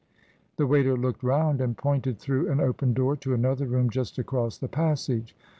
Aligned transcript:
The 0.55 0.65
waiter 0.65 0.97
looked 0.97 1.21
round, 1.21 1.61
and 1.61 1.77
pointed 1.77 2.17
through 2.17 2.49
an 2.49 2.59
open 2.59 2.95
door 2.95 3.15
to 3.17 3.35
another 3.35 3.67
room 3.67 3.91
just 3.91 4.17
across 4.17 4.57
the 4.57 4.67
passage. 4.67 5.35